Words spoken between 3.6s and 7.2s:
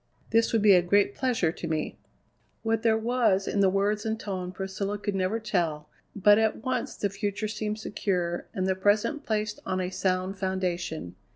words and tone Priscilla could never tell, but at once the